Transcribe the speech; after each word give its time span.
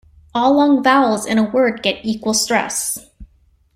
All 0.33 0.55
long 0.55 0.81
vowels 0.81 1.27
in 1.27 1.37
a 1.37 1.43
word 1.43 1.83
get 1.83 2.03
equal 2.03 2.33
stress. 2.33 3.05